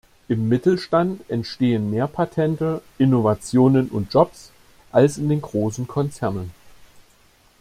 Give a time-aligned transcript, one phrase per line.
[0.29, 4.49] Im Mittelstand entstehen mehr Patente, Innovationen und Jobs
[4.91, 6.53] als in den großen Konzernen.